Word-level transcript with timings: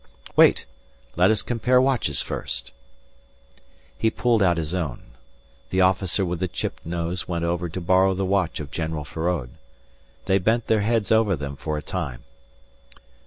"Wait! 0.35 0.65
Let 1.15 1.29
us 1.29 1.43
compare 1.43 1.79
watches 1.79 2.23
first." 2.23 2.73
He 3.95 4.09
pulled 4.09 4.41
out 4.41 4.57
his 4.57 4.73
own. 4.73 5.11
The 5.69 5.81
officer 5.81 6.25
with 6.25 6.39
the 6.39 6.47
chipped 6.47 6.83
nose 6.83 7.27
went 7.27 7.45
over 7.45 7.69
to 7.69 7.79
borrow 7.79 8.15
the 8.15 8.25
watch 8.25 8.59
of 8.59 8.71
General 8.71 9.05
Feraud. 9.05 9.51
They 10.25 10.39
bent 10.39 10.65
their 10.65 10.81
heads 10.81 11.11
over 11.11 11.35
them 11.35 11.55
for 11.55 11.77
a 11.77 11.83
time. 11.83 12.23